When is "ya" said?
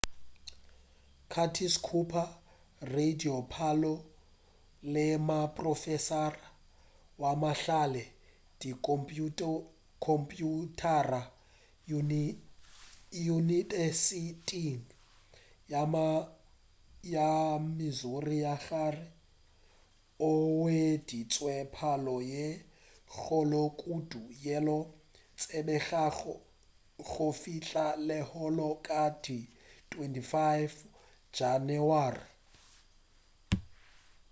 17.13-17.27, 18.45-18.55